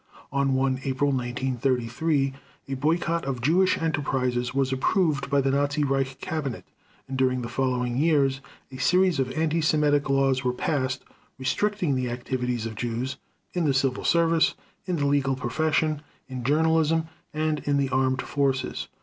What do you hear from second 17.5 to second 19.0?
in the armed forces.